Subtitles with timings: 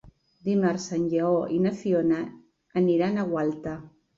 [0.45, 2.25] Dimarts en Lleó i na Fiona
[2.83, 3.79] aniran a Gualta.